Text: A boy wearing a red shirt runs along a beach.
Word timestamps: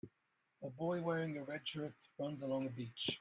A 0.63 0.69
boy 0.71 0.99
wearing 0.99 1.37
a 1.37 1.43
red 1.43 1.61
shirt 1.67 1.93
runs 2.17 2.41
along 2.41 2.65
a 2.65 2.71
beach. 2.71 3.09